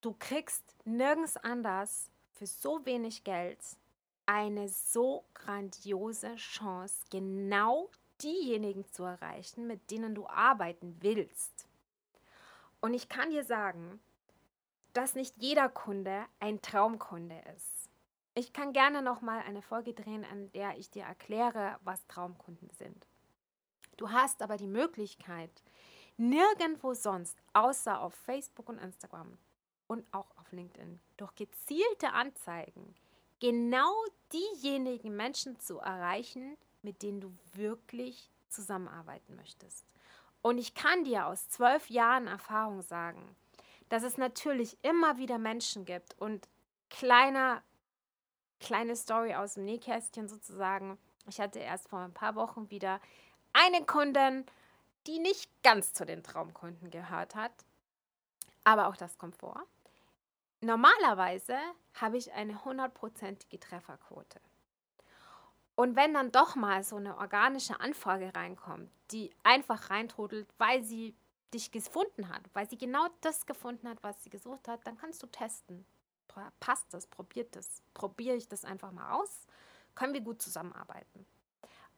Du 0.00 0.14
kriegst 0.18 0.62
nirgends 0.84 1.36
anders 1.36 2.10
für 2.32 2.46
so 2.46 2.84
wenig 2.86 3.24
Geld 3.24 3.58
eine 4.26 4.68
so 4.68 5.24
grandiose 5.34 6.36
Chance, 6.36 7.04
genau 7.10 7.90
diejenigen 8.22 8.86
zu 8.86 9.02
erreichen, 9.02 9.66
mit 9.66 9.90
denen 9.90 10.14
du 10.14 10.26
arbeiten 10.26 10.96
willst. 11.00 11.53
Und 12.84 12.92
ich 12.92 13.08
kann 13.08 13.30
dir 13.30 13.44
sagen, 13.44 13.98
dass 14.92 15.14
nicht 15.14 15.38
jeder 15.38 15.70
Kunde 15.70 16.26
ein 16.38 16.60
Traumkunde 16.60 17.42
ist. 17.56 17.88
Ich 18.34 18.52
kann 18.52 18.74
gerne 18.74 19.00
noch 19.00 19.22
mal 19.22 19.40
eine 19.40 19.62
Folge 19.62 19.94
drehen, 19.94 20.22
an 20.22 20.52
der 20.52 20.76
ich 20.76 20.90
dir 20.90 21.04
erkläre, 21.04 21.78
was 21.82 22.06
Traumkunden 22.08 22.68
sind. 22.76 23.06
Du 23.96 24.10
hast 24.10 24.42
aber 24.42 24.58
die 24.58 24.66
Möglichkeit, 24.66 25.62
nirgendwo 26.18 26.92
sonst, 26.92 27.38
außer 27.54 28.02
auf 28.02 28.12
Facebook 28.12 28.68
und 28.68 28.76
Instagram 28.76 29.38
und 29.86 30.04
auch 30.12 30.36
auf 30.36 30.52
LinkedIn, 30.52 31.00
durch 31.16 31.34
gezielte 31.36 32.12
Anzeigen 32.12 32.94
genau 33.40 33.94
diejenigen 34.30 35.16
Menschen 35.16 35.58
zu 35.58 35.78
erreichen, 35.78 36.58
mit 36.82 37.02
denen 37.02 37.22
du 37.22 37.32
wirklich 37.54 38.30
zusammenarbeiten 38.50 39.36
möchtest. 39.36 39.86
Und 40.44 40.58
ich 40.58 40.74
kann 40.74 41.04
dir 41.04 41.26
aus 41.26 41.48
zwölf 41.48 41.88
Jahren 41.88 42.26
Erfahrung 42.26 42.82
sagen, 42.82 43.34
dass 43.88 44.02
es 44.02 44.18
natürlich 44.18 44.76
immer 44.82 45.16
wieder 45.16 45.38
Menschen 45.38 45.86
gibt 45.86 46.20
und 46.20 46.50
kleiner, 46.90 47.62
kleine 48.60 48.94
Story 48.94 49.34
aus 49.34 49.54
dem 49.54 49.64
Nähkästchen 49.64 50.28
sozusagen. 50.28 50.98
Ich 51.26 51.40
hatte 51.40 51.60
erst 51.60 51.88
vor 51.88 52.00
ein 52.00 52.12
paar 52.12 52.34
Wochen 52.34 52.68
wieder 52.68 53.00
eine 53.54 53.86
Kundin, 53.86 54.44
die 55.06 55.18
nicht 55.18 55.50
ganz 55.62 55.94
zu 55.94 56.04
den 56.04 56.22
Traumkunden 56.22 56.90
gehört 56.90 57.34
hat. 57.34 57.64
Aber 58.64 58.88
auch 58.88 58.96
das 58.96 59.16
kommt 59.16 59.36
vor. 59.36 59.62
Normalerweise 60.60 61.56
habe 61.94 62.18
ich 62.18 62.34
eine 62.34 62.62
hundertprozentige 62.66 63.60
Trefferquote. 63.60 64.42
Und 65.74 65.96
wenn 65.96 66.12
dann 66.12 66.32
doch 66.32 66.54
mal 66.54 66.84
so 66.84 66.96
eine 66.96 67.16
organische 67.16 67.80
Anfrage 67.80 68.34
reinkommt, 68.34 68.90
die 69.14 69.30
einfach 69.44 69.90
reintrudelt, 69.90 70.48
weil 70.58 70.82
sie 70.82 71.14
dich 71.54 71.70
gefunden 71.70 72.28
hat, 72.28 72.42
weil 72.52 72.68
sie 72.68 72.76
genau 72.76 73.06
das 73.20 73.46
gefunden 73.46 73.88
hat, 73.88 74.02
was 74.02 74.22
sie 74.24 74.30
gesucht 74.30 74.66
hat, 74.66 74.84
dann 74.86 74.98
kannst 74.98 75.22
du 75.22 75.28
testen. 75.28 75.86
Passt 76.58 76.92
das? 76.92 77.06
Probiert 77.06 77.54
das? 77.54 77.80
Probiere 77.94 78.36
ich 78.36 78.48
das 78.48 78.64
einfach 78.64 78.90
mal 78.90 79.12
aus? 79.12 79.46
Können 79.94 80.14
wir 80.14 80.20
gut 80.20 80.42
zusammenarbeiten? 80.42 81.24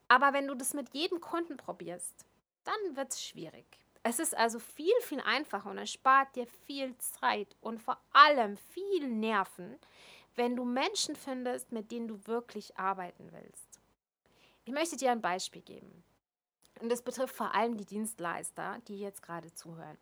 Aber 0.09 0.35
wenn 0.35 0.47
du 0.47 0.55
das 0.55 0.75
mit 0.75 0.93
jedem 0.93 1.23
Kunden 1.23 1.57
probierst, 1.57 2.27
dann 2.65 2.97
wird 2.97 3.13
es 3.13 3.25
schwierig. 3.25 3.65
Es 4.03 4.19
ist 4.19 4.37
also 4.37 4.59
viel, 4.59 4.93
viel 5.01 5.21
einfacher 5.21 5.71
und 5.71 5.79
es 5.79 5.91
spart 5.91 6.37
dir 6.37 6.47
viel 6.47 6.95
Zeit 6.99 7.57
und 7.63 7.81
vor 7.81 7.99
allem 8.13 8.59
viel 8.59 9.09
Nerven, 9.09 9.79
wenn 10.35 10.55
du 10.55 10.67
Menschen 10.67 11.17
findest, 11.17 11.73
mit 11.73 11.91
denen 11.91 12.09
du 12.09 12.27
wirklich 12.27 12.77
arbeiten 12.77 13.33
willst. 13.33 13.81
Ich 14.67 14.73
möchte 14.73 14.97
dir 14.99 15.13
ein 15.13 15.23
Beispiel 15.23 15.63
geben. 15.63 16.05
Und 16.81 16.91
das 16.91 17.03
betrifft 17.03 17.35
vor 17.35 17.55
allem 17.55 17.77
die 17.77 17.87
Dienstleister, 17.87 18.79
die 18.89 18.99
jetzt 18.99 19.23
gerade 19.23 19.53
zuhören. 19.53 19.99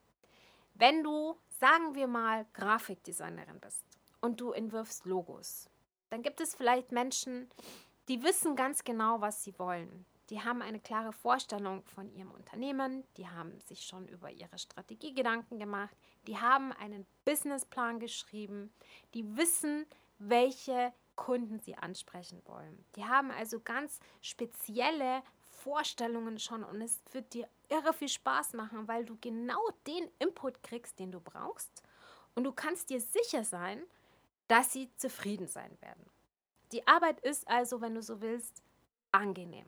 Wenn 0.74 1.04
du, 1.04 1.36
sagen 1.48 1.94
wir 1.94 2.08
mal, 2.08 2.46
Grafikdesignerin 2.52 3.60
bist 3.60 3.84
und 4.20 4.40
du 4.40 4.52
entwirfst 4.52 5.04
Logos, 5.04 5.70
dann 6.10 6.22
gibt 6.22 6.40
es 6.40 6.54
vielleicht 6.54 6.90
Menschen, 6.90 7.48
die 8.08 8.22
wissen 8.22 8.56
ganz 8.56 8.84
genau, 8.84 9.20
was 9.20 9.44
sie 9.44 9.58
wollen. 9.58 10.04
Die 10.30 10.42
haben 10.42 10.62
eine 10.62 10.80
klare 10.80 11.12
Vorstellung 11.12 11.84
von 11.84 12.10
ihrem 12.10 12.30
Unternehmen, 12.30 13.04
die 13.16 13.28
haben 13.28 13.60
sich 13.60 13.84
schon 13.84 14.08
über 14.08 14.30
ihre 14.30 14.58
Strategie 14.58 15.14
Gedanken 15.14 15.58
gemacht, 15.58 15.94
die 16.26 16.38
haben 16.38 16.72
einen 16.72 17.06
Businessplan 17.24 18.00
geschrieben, 18.00 18.72
die 19.12 19.36
wissen, 19.36 19.86
welche 20.18 20.92
Kunden 21.14 21.60
sie 21.60 21.76
ansprechen 21.76 22.42
wollen. 22.46 22.84
Die 22.96 23.04
haben 23.04 23.30
also 23.30 23.60
ganz 23.60 24.00
spezielle 24.22 25.22
Vorstellungen 25.64 26.38
schon 26.38 26.62
und 26.62 26.82
es 26.82 27.00
wird 27.12 27.32
dir 27.32 27.48
irre 27.70 27.94
viel 27.94 28.08
Spaß 28.08 28.52
machen, 28.52 28.86
weil 28.86 29.06
du 29.06 29.16
genau 29.20 29.60
den 29.86 30.10
Input 30.18 30.62
kriegst, 30.62 30.98
den 30.98 31.10
du 31.10 31.20
brauchst 31.20 31.82
und 32.34 32.44
du 32.44 32.52
kannst 32.52 32.90
dir 32.90 33.00
sicher 33.00 33.44
sein, 33.44 33.82
dass 34.46 34.72
sie 34.72 34.90
zufrieden 34.96 35.48
sein 35.48 35.76
werden. 35.80 36.04
Die 36.72 36.86
Arbeit 36.86 37.18
ist 37.20 37.48
also, 37.48 37.80
wenn 37.80 37.94
du 37.94 38.02
so 38.02 38.20
willst, 38.20 38.62
angenehm. 39.10 39.66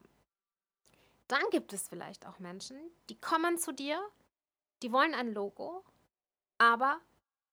Dann 1.28 1.42
gibt 1.50 1.72
es 1.72 1.88
vielleicht 1.88 2.26
auch 2.26 2.38
Menschen, 2.38 2.78
die 3.08 3.18
kommen 3.18 3.58
zu 3.58 3.72
dir, 3.72 3.98
die 4.82 4.92
wollen 4.92 5.14
ein 5.14 5.32
Logo, 5.32 5.82
aber 6.58 7.00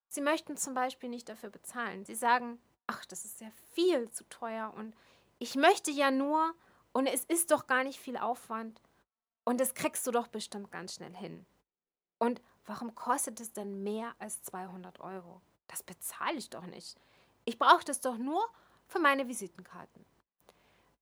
sie 0.09 0.21
möchten 0.21 0.57
zum 0.57 0.73
Beispiel 0.73 1.09
nicht 1.09 1.29
dafür 1.29 1.49
bezahlen. 1.49 2.03
Sie 2.03 2.15
sagen, 2.15 2.59
ach, 2.87 3.05
das 3.05 3.23
ist 3.23 3.39
ja 3.39 3.49
viel 3.73 4.11
zu 4.11 4.27
teuer 4.29 4.73
und 4.75 4.93
ich 5.39 5.55
möchte 5.55 5.91
ja 5.91 6.11
nur 6.11 6.53
und 6.93 7.07
es 7.07 7.25
ist 7.25 7.51
doch 7.51 7.67
gar 7.67 7.83
nicht 7.83 7.99
viel 7.99 8.17
Aufwand. 8.17 8.81
Und 9.43 9.59
das 9.59 9.73
kriegst 9.73 10.07
du 10.07 10.11
doch 10.11 10.27
bestimmt 10.27 10.71
ganz 10.71 10.95
schnell 10.95 11.13
hin. 11.13 11.45
Und 12.17 12.41
warum 12.65 12.95
kostet 12.95 13.41
es 13.41 13.51
denn 13.51 13.83
mehr 13.83 14.15
als 14.19 14.41
200 14.43 15.01
Euro? 15.01 15.41
Das 15.67 15.83
bezahle 15.83 16.37
ich 16.37 16.49
doch 16.49 16.65
nicht. 16.65 16.97
Ich 17.45 17.59
brauche 17.59 17.83
das 17.83 17.99
doch 17.99 18.17
nur 18.17 18.41
für 18.87 18.99
meine 18.99 19.27
Visitenkarten. 19.27 20.05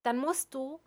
Dann 0.01 0.17
musst 0.17 0.55
du 0.55 0.79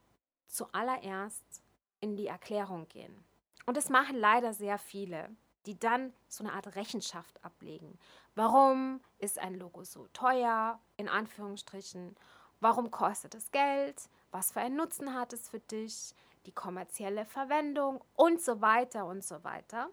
zuallererst 0.49 1.63
in 2.01 2.17
die 2.17 2.27
Erklärung 2.27 2.89
gehen. 2.89 3.25
Und 3.67 3.77
das 3.77 3.89
machen 3.89 4.17
leider 4.17 4.53
sehr 4.53 4.79
viele, 4.79 5.31
die 5.67 5.79
dann 5.79 6.13
so 6.29 6.45
eine 6.45 6.53
Art 6.53 6.75
Rechenschaft 6.75 7.43
ablegen. 7.45 7.99
Warum 8.35 9.01
ist 9.19 9.39
ein 9.39 9.55
Logo 9.55 9.85
so 9.85 10.09
teuer, 10.09 10.81
in 10.97 11.09
Anführungsstrichen? 11.09 12.17
Warum 12.61 12.91
kostet 12.91 13.35
es 13.35 13.51
Geld? 13.51 14.09
Was 14.35 14.51
für 14.51 14.63
einen 14.63 14.75
Nutzen 14.75 15.15
hat 15.15 15.33
es 15.33 15.49
für 15.49 15.61
dich? 15.61 16.13
Die 16.47 16.51
kommerzielle 16.51 17.25
Verwendung 17.25 18.03
und 18.17 18.43
so 18.43 18.61
weiter 18.61 19.07
und 19.07 19.23
so 19.23 19.45
weiter. 19.45 19.91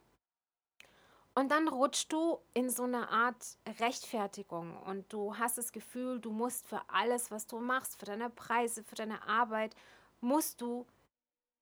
Und 1.36 1.52
dann 1.52 1.68
rutschst 1.68 2.12
du 2.12 2.40
in 2.56 2.72
so 2.72 2.86
eine 2.86 3.10
Art 3.10 3.56
Rechtfertigung 3.80 4.82
und 4.82 5.14
du 5.14 5.38
hast 5.38 5.60
das 5.60 5.72
Gefühl, 5.72 6.20
du 6.20 6.32
musst 6.32 6.68
für 6.68 6.82
alles, 6.90 7.30
was 7.30 7.46
du 7.46 7.60
machst, 7.60 8.00
für 8.00 8.06
deine 8.06 8.32
Preise, 8.32 8.84
für 8.84 8.96
deine 8.96 9.22
Arbeit, 9.28 9.76
musst 10.22 10.60
du 10.60 10.88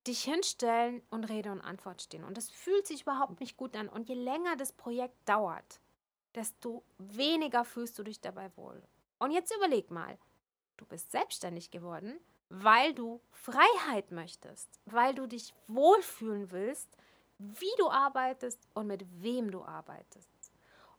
dich 0.07 0.23
hinstellen 0.23 1.01
und 1.09 1.25
Rede 1.25 1.51
und 1.51 1.59
Antwort 1.59 2.01
stehen. 2.01 2.23
Und 2.23 2.37
das 2.37 2.49
fühlt 2.49 2.87
sich 2.87 3.01
überhaupt 3.01 3.41
nicht 3.41 3.57
gut 3.57 3.75
an. 3.75 3.89
Und 3.89 4.07
je 4.07 4.15
länger 4.15 4.55
das 4.55 4.71
Projekt 4.71 5.17
dauert, 5.27 5.81
desto 6.33 6.85
weniger 6.97 7.65
fühlst 7.65 7.99
du 7.99 8.03
dich 8.03 8.21
dabei 8.21 8.49
wohl. 8.55 8.81
Und 9.17 9.31
jetzt 9.31 9.53
überleg 9.53 9.91
mal, 9.91 10.17
du 10.77 10.85
bist 10.85 11.11
selbstständig 11.11 11.71
geworden, 11.71 12.17
weil 12.49 12.93
du 12.93 13.21
Freiheit 13.31 14.11
möchtest, 14.11 14.67
weil 14.85 15.13
du 15.13 15.27
dich 15.27 15.53
wohlfühlen 15.67 16.51
willst, 16.51 16.89
wie 17.37 17.71
du 17.77 17.89
arbeitest 17.89 18.59
und 18.73 18.87
mit 18.87 19.05
wem 19.21 19.51
du 19.51 19.63
arbeitest. 19.63 20.27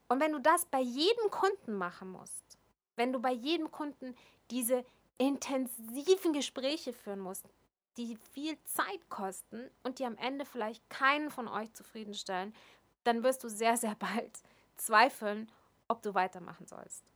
Und 0.09 0.21
wenn 0.21 0.33
du 0.33 0.41
das 0.41 0.65
bei 0.67 0.81
jedem 0.81 1.31
Kunden 1.31 1.75
machen 1.75 2.11
musst, 2.11 2.59
wenn 2.97 3.13
du 3.13 3.21
bei 3.21 3.33
jedem 3.33 3.71
Kunden 3.71 4.17
diese 4.51 4.85
intensiven 5.19 6.33
Gespräche 6.33 6.93
führen 6.93 7.21
musst, 7.21 7.47
die 7.97 8.17
viel 8.33 8.57
Zeit 8.65 9.09
kosten 9.09 9.71
und 9.83 9.99
die 9.99 10.07
am 10.07 10.17
Ende 10.17 10.45
vielleicht 10.45 10.89
keinen 10.89 11.31
von 11.31 11.49
euch 11.49 11.73
zufriedenstellen, 11.75 12.55
dann 13.05 13.23
wirst 13.23 13.45
du 13.45 13.49
sehr, 13.49 13.77
sehr 13.77 13.95
bald 13.95 14.43
zweifeln, 14.77 15.51
ob 15.89 16.03
du 16.03 16.15
weitermachen 16.15 16.67
sollst. 16.67 17.10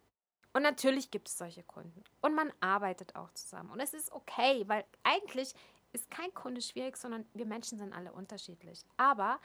Und 0.55 0.63
natürlich 0.63 1.11
gibt 1.11 1.29
es 1.29 1.37
solche 1.37 1.65
Kunden. 1.65 2.03
Und 2.21 2.35
man 2.35 2.53
arbeitet 2.61 3.17
auch 3.17 3.31
zusammen. 3.33 3.71
Und 3.71 3.81
es 3.81 3.93
ist 3.93 4.13
okay, 4.13 4.63
weil 4.69 4.85
eigentlich 5.03 5.53
ist 5.93 6.11
kein 6.11 6.33
Kunde 6.33 6.63
schwierig, 6.63 6.97
sondern 6.97 7.27
wir 7.35 7.45
Menschen 7.45 7.77
sind 7.77 7.93
alle 7.93 8.13
unterschiedlich. 8.13 8.85
Aber 8.97 9.41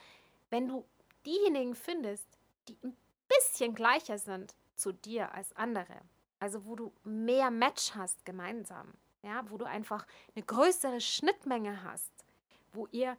wenn 0.51 0.67
du 0.67 0.85
diejenigen 1.25 1.73
findest, 1.73 2.27
die 2.67 2.77
ein 2.83 2.95
bisschen 3.27 3.73
gleicher 3.73 4.19
sind 4.19 4.55
zu 4.75 4.91
dir 4.91 5.33
als 5.33 5.55
andere, 5.55 5.99
also 6.39 6.65
wo 6.65 6.75
du 6.75 6.93
mehr 7.03 7.49
Match 7.49 7.95
hast 7.95 8.23
gemeinsam, 8.23 8.93
ja, 9.23 9.43
wo 9.49 9.57
du 9.57 9.65
einfach 9.65 10.05
eine 10.35 10.45
größere 10.45 11.01
Schnittmenge 11.01 11.83
hast, 11.83 12.11
wo 12.71 12.87
ihr 12.91 13.17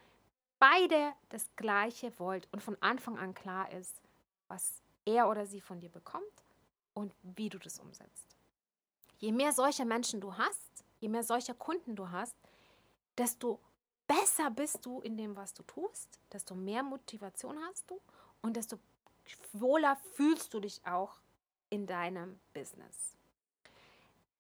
beide 0.61 1.13
das 1.29 1.51
Gleiche 1.57 2.17
wollt 2.21 2.49
und 2.53 2.63
von 2.63 2.81
Anfang 2.81 3.19
an 3.19 3.35
klar 3.35 3.73
ist, 3.73 4.01
was 4.47 4.81
er 5.05 5.29
oder 5.29 5.45
sie 5.45 5.61
von 5.61 5.81
dir 5.81 5.91
bekommt 5.91 6.40
und 6.95 7.15
wie 7.23 7.49
du 7.49 7.59
das 7.59 7.79
umsetzt. 7.79 8.37
Je 9.19 9.33
mehr 9.33 9.53
solcher 9.53 9.85
Menschen 9.85 10.21
du 10.21 10.37
hast, 10.37 10.85
je 11.01 11.09
mehr 11.09 11.23
solcher 11.23 11.55
Kunden 11.55 11.95
du 11.97 12.11
hast, 12.11 12.37
desto 13.19 13.61
besser 14.07 14.51
bist 14.51 14.85
du 14.85 15.01
in 15.01 15.17
dem, 15.17 15.37
was 15.37 15.55
du 15.55 15.63
tust, 15.63 16.19
desto 16.33 16.55
mehr 16.55 16.83
Motivation 16.83 17.59
hast 17.69 17.91
du 17.91 18.01
und 18.43 18.57
desto 18.57 18.79
wohler 19.53 19.97
fühlst 20.15 20.53
du 20.55 20.61
dich 20.61 20.85
auch 20.87 21.21
in 21.69 21.87
deinem 21.87 22.41
Business. 22.53 23.17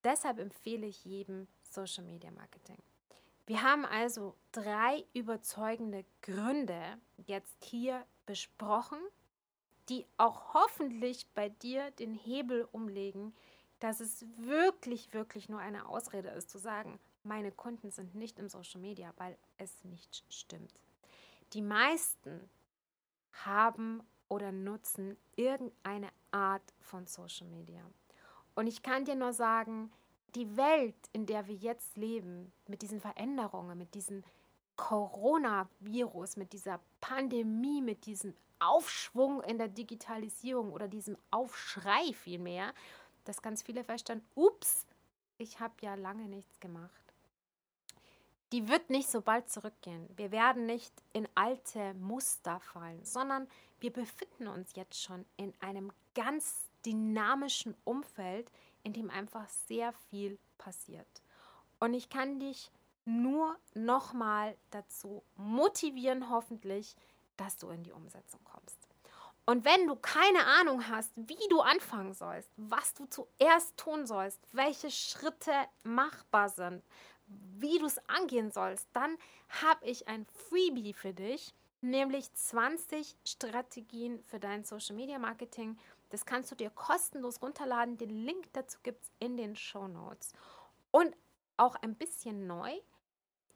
Deshalb 0.02 0.38
empfehle 0.38 0.87
ich 0.87 1.05
jedem 1.05 1.46
Social 1.62 2.05
Media 2.05 2.31
Marketing. 2.31 2.79
Wir 3.46 3.62
haben 3.62 3.85
also 3.85 4.35
drei 4.53 5.05
überzeugende 5.12 6.05
Gründe 6.22 6.98
jetzt 7.27 7.64
hier 7.64 8.05
besprochen, 8.24 8.98
die 9.90 10.07
auch 10.16 10.55
hoffentlich 10.55 11.26
bei 11.35 11.48
dir 11.48 11.90
den 11.92 12.14
Hebel 12.14 12.66
umlegen, 12.72 13.35
dass 13.81 14.00
es 14.00 14.24
wirklich, 14.37 15.12
wirklich 15.12 15.48
nur 15.48 15.59
eine 15.59 15.88
Ausrede 15.88 16.29
ist 16.29 16.48
zu 16.48 16.59
sagen, 16.59 17.00
meine 17.24 17.50
Kunden 17.50 17.90
sind 17.90 18.14
nicht 18.14 18.38
im 18.38 18.48
Social 18.48 18.81
Media, 18.81 19.12
weil 19.16 19.37
es 19.59 19.85
nicht 19.85 20.24
stimmt. 20.29 20.72
Die 21.53 21.62
meisten 21.62 22.48
haben 23.33 24.03
oder 24.29 24.53
nutzen 24.53 25.16
irgendeine 25.35 26.09
Art 26.31 26.62
von 26.81 27.07
Social 27.07 27.48
Media. 27.48 27.83
Und 28.55 28.68
ich 28.68 28.83
kann 28.83 29.05
dir 29.05 29.16
nur 29.16 29.33
sagen, 29.33 29.90
die 30.35 30.57
Welt, 30.57 30.94
in 31.12 31.26
der 31.26 31.48
wir 31.48 31.55
jetzt 31.55 31.96
leben, 31.96 32.53
mit 32.68 32.83
diesen 32.83 33.00
Veränderungen, 33.00 33.76
mit 33.76 33.94
diesem 33.94 34.22
Coronavirus, 34.76 36.37
mit 36.37 36.53
dieser 36.53 36.81
Pandemie, 37.00 37.83
mit 37.83 38.07
diesem 38.07 38.35
Aufschwung 38.61 39.42
in 39.42 39.59
der 39.59 39.68
Digitalisierung 39.68 40.73
oder 40.73 40.88
diesem 40.88 41.16
Aufschrei 41.31 42.12
vielmehr, 42.12 42.73
dass 43.25 43.42
ganz 43.42 43.62
viele 43.62 43.85
feststellen, 43.85 44.25
ups, 44.35 44.87
ich 45.38 45.61
habe 45.61 45.75
ja 45.81 45.94
lange 45.94 46.29
nichts 46.29 46.61
gemacht. 46.61 46.90
Die 48.53 48.68
wird 48.68 48.90
nicht 48.90 49.09
so 49.09 49.20
bald 49.20 49.49
zurückgehen. 49.49 50.09
Wir 50.16 50.33
werden 50.33 50.66
nicht 50.66 50.92
in 51.12 51.29
alte 51.35 51.94
Muster 51.94 52.59
fallen, 52.61 53.05
sondern 53.05 53.49
wir 53.79 53.92
befinden 53.92 54.49
uns 54.49 54.75
jetzt 54.75 55.01
schon 55.01 55.25
in 55.37 55.55
einem 55.61 55.92
ganz 56.14 56.68
dynamischen 56.85 57.77
Umfeld, 57.85 58.51
in 58.83 58.92
dem 58.92 59.09
einfach 59.11 59.49
sehr 59.49 59.92
viel 59.92 60.38
passiert. 60.59 61.23
Und 61.79 61.94
ich 61.94 62.09
kann 62.09 62.40
dich 62.40 62.70
nur 63.05 63.57
nochmal 63.75 64.57
dazu 64.70 65.23
motivieren, 65.37 66.29
hoffentlich, 66.29 66.96
dass 67.40 67.57
du 67.57 67.70
in 67.70 67.83
die 67.83 67.92
Umsetzung 67.92 68.40
kommst. 68.44 68.76
Und 69.46 69.64
wenn 69.64 69.87
du 69.87 69.96
keine 69.96 70.44
Ahnung 70.44 70.87
hast, 70.88 71.11
wie 71.16 71.48
du 71.48 71.61
anfangen 71.61 72.12
sollst, 72.14 72.50
was 72.57 72.94
du 72.94 73.07
zuerst 73.07 73.76
tun 73.76 74.07
sollst, 74.07 74.38
welche 74.53 74.90
Schritte 74.90 75.53
machbar 75.83 76.50
sind, 76.50 76.85
wie 77.26 77.79
du 77.79 77.87
es 77.87 77.98
angehen 78.09 78.50
sollst, 78.50 78.88
dann 78.92 79.16
habe 79.48 79.85
ich 79.87 80.07
ein 80.07 80.26
Freebie 80.26 80.92
für 80.92 81.14
dich, 81.14 81.55
nämlich 81.81 82.33
20 82.35 83.16
Strategien 83.24 84.22
für 84.24 84.38
dein 84.38 84.64
Social 84.64 84.94
Media 84.94 85.18
Marketing. 85.18 85.79
Das 86.11 86.26
kannst 86.26 86.50
du 86.50 86.55
dir 86.55 86.70
kostenlos 86.70 87.40
runterladen. 87.40 87.96
Den 87.96 88.11
Link 88.11 88.53
dazu 88.53 88.79
gibt 88.83 89.03
es 89.03 89.11
in 89.18 89.37
den 89.37 89.57
Show 89.57 89.88
Notes. 89.88 90.33
Und 90.90 91.16
auch 91.57 91.76
ein 91.76 91.94
bisschen 91.94 92.46
neu. 92.46 92.72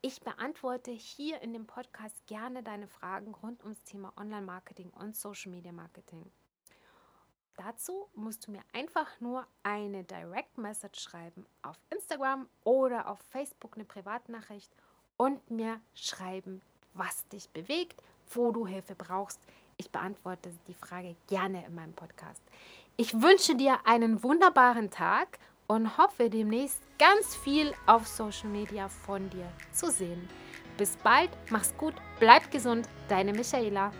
Ich 0.06 0.20
beantworte 0.20 0.90
hier 0.90 1.40
in 1.40 1.54
dem 1.54 1.66
Podcast 1.66 2.14
gerne 2.26 2.62
deine 2.62 2.86
Fragen 2.88 3.34
rund 3.42 3.62
ums 3.62 3.82
Thema 3.84 4.12
Online-Marketing 4.18 4.90
und 4.90 5.16
Social 5.16 5.50
Media 5.50 5.72
Marketing. 5.72 6.30
Dazu 7.56 8.10
musst 8.14 8.46
du 8.46 8.50
mir 8.50 8.60
einfach 8.74 9.08
nur 9.20 9.46
eine 9.62 10.04
Direct 10.04 10.58
Message 10.58 11.00
schreiben 11.00 11.46
auf 11.62 11.78
Instagram 11.88 12.46
oder 12.64 13.08
auf 13.08 13.18
Facebook 13.30 13.76
eine 13.76 13.86
Privatnachricht 13.86 14.70
und 15.16 15.50
mir 15.50 15.80
schreiben, 15.94 16.60
was 16.92 17.26
dich 17.28 17.48
bewegt, 17.48 18.02
wo 18.28 18.52
du 18.52 18.66
Hilfe 18.66 18.94
brauchst. 18.94 19.40
Ich 19.78 19.90
beantworte 19.90 20.52
die 20.68 20.74
Frage 20.74 21.16
gerne 21.28 21.64
in 21.64 21.74
meinem 21.74 21.94
Podcast. 21.94 22.42
Ich 22.98 23.22
wünsche 23.22 23.56
dir 23.56 23.78
einen 23.86 24.22
wunderbaren 24.22 24.90
Tag 24.90 25.38
und 25.66 25.96
hoffe 25.98 26.30
demnächst 26.30 26.82
ganz 26.98 27.34
viel 27.36 27.72
auf 27.86 28.06
Social 28.06 28.48
Media 28.48 28.88
von 28.88 29.28
dir 29.30 29.48
zu 29.72 29.90
sehen. 29.90 30.28
Bis 30.76 30.96
bald, 30.96 31.30
mach's 31.50 31.74
gut, 31.76 31.94
bleib 32.18 32.50
gesund, 32.50 32.88
deine 33.08 33.32
Michaela. 33.32 33.92